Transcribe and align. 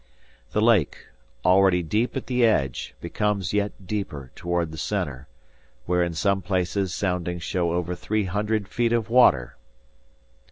The 0.49 0.63
lake, 0.63 0.97
already 1.45 1.83
deep 1.83 2.17
at 2.17 2.25
the 2.25 2.43
edge, 2.43 2.95
becomes 3.01 3.53
yet 3.53 3.85
deeper 3.85 4.31
toward 4.33 4.71
the 4.71 4.77
center, 4.79 5.27
where 5.85 6.01
in 6.01 6.15
some 6.15 6.41
places 6.41 6.91
soundings 6.91 7.43
show 7.43 7.71
over 7.71 7.93
three 7.93 8.23
hundred 8.25 8.67
feet 8.67 8.93
of 8.93 9.11
water. 9.11 9.57